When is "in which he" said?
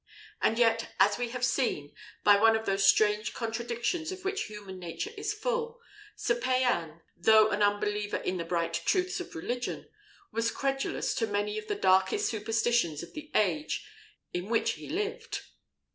14.33-14.89